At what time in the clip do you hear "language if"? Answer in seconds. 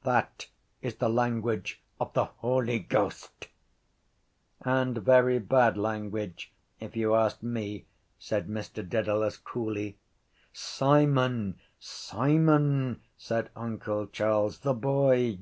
5.78-6.96